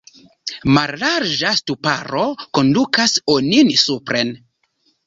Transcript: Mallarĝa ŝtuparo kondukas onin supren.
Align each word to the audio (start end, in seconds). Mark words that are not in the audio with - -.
Mallarĝa 0.77 1.51
ŝtuparo 1.59 2.25
kondukas 2.59 3.17
onin 3.39 3.75
supren. 3.87 4.35